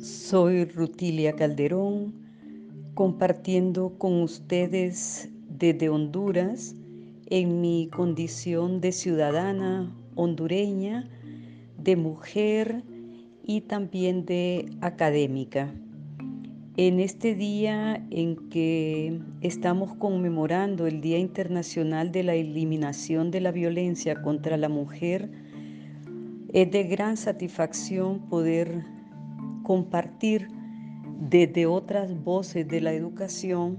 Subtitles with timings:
[0.00, 2.14] Soy Rutilia Calderón,
[2.94, 6.76] compartiendo con ustedes desde Honduras
[7.26, 11.08] en mi condición de ciudadana hondureña,
[11.78, 12.84] de mujer
[13.42, 15.74] y también de académica.
[16.80, 23.50] En este día en que estamos conmemorando el Día Internacional de la Eliminación de la
[23.50, 25.28] Violencia contra la Mujer,
[26.52, 28.84] es de gran satisfacción poder
[29.64, 30.46] compartir
[31.18, 33.76] desde otras voces de la educación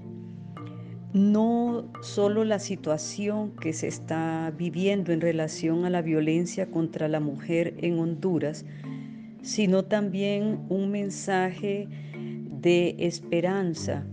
[1.14, 7.20] no solo la situación que se está viviendo en relación a la violencia contra la
[7.20, 8.66] mujer en Honduras,
[9.40, 11.88] sino también un mensaje
[12.60, 14.04] de esperanza,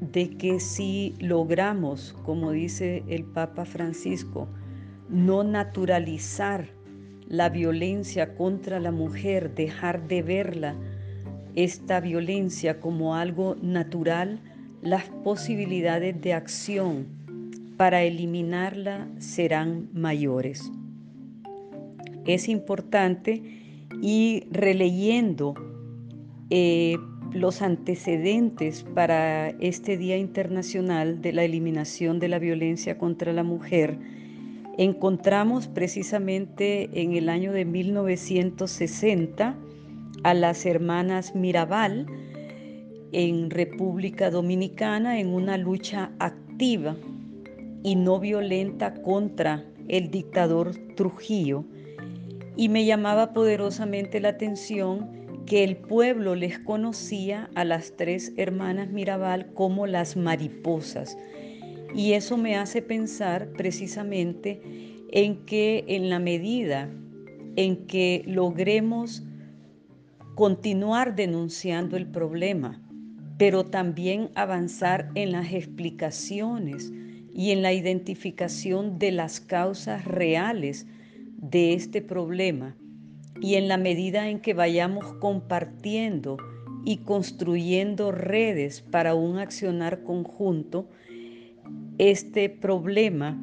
[0.00, 4.48] de que si logramos, como dice el Papa Francisco,
[5.08, 6.68] no naturalizar
[7.28, 10.74] la violencia contra la mujer, dejar de verla
[11.54, 14.40] esta violencia como algo natural,
[14.82, 17.06] las posibilidades de acción
[17.76, 20.70] para eliminarla serán mayores.
[22.26, 23.42] Es importante
[24.02, 25.54] ir releyendo
[26.50, 26.96] eh,
[27.40, 33.98] los antecedentes para este Día Internacional de la Eliminación de la Violencia contra la Mujer,
[34.78, 39.56] encontramos precisamente en el año de 1960
[40.22, 42.06] a las hermanas Mirabal
[43.12, 46.96] en República Dominicana en una lucha activa
[47.82, 51.64] y no violenta contra el dictador Trujillo.
[52.56, 55.15] Y me llamaba poderosamente la atención
[55.46, 61.16] que el pueblo les conocía a las tres hermanas Mirabal como las mariposas.
[61.94, 64.60] Y eso me hace pensar precisamente
[65.12, 66.90] en que en la medida
[67.56, 69.22] en que logremos
[70.34, 72.82] continuar denunciando el problema,
[73.38, 76.92] pero también avanzar en las explicaciones
[77.32, 80.86] y en la identificación de las causas reales
[81.38, 82.76] de este problema.
[83.40, 86.36] Y en la medida en que vayamos compartiendo
[86.84, 90.88] y construyendo redes para un accionar conjunto,
[91.98, 93.42] este problema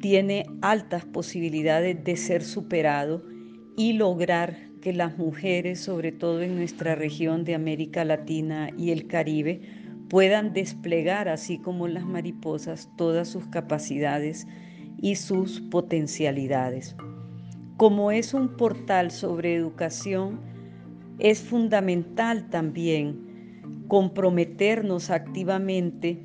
[0.00, 3.22] tiene altas posibilidades de ser superado
[3.76, 9.06] y lograr que las mujeres, sobre todo en nuestra región de América Latina y el
[9.06, 9.60] Caribe,
[10.08, 14.46] puedan desplegar, así como las mariposas, todas sus capacidades
[15.00, 16.96] y sus potencialidades.
[17.82, 20.38] Como es un portal sobre educación,
[21.18, 26.24] es fundamental también comprometernos activamente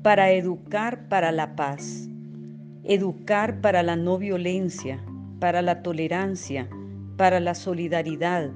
[0.00, 2.08] para educar para la paz,
[2.84, 5.04] educar para la no violencia,
[5.40, 6.70] para la tolerancia,
[7.18, 8.50] para la solidaridad,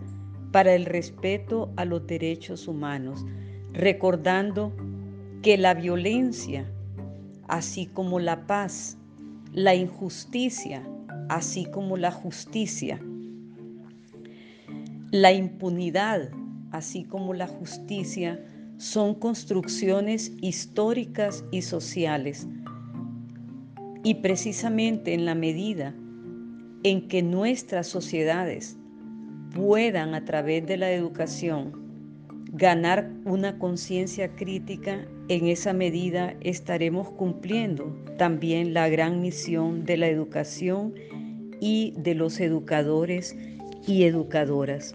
[0.50, 3.26] para el respeto a los derechos humanos,
[3.74, 4.74] recordando
[5.42, 6.64] que la violencia,
[7.46, 8.96] así como la paz,
[9.52, 10.82] la injusticia,
[11.28, 13.00] así como la justicia,
[15.10, 16.30] la impunidad,
[16.70, 18.44] así como la justicia,
[18.76, 22.46] son construcciones históricas y sociales.
[24.04, 25.94] Y precisamente en la medida
[26.84, 28.76] en que nuestras sociedades
[29.54, 31.88] puedan a través de la educación
[32.52, 40.08] ganar una conciencia crítica, en esa medida estaremos cumpliendo también la gran misión de la
[40.08, 40.94] educación
[41.60, 43.36] y de los educadores
[43.86, 44.94] y educadoras.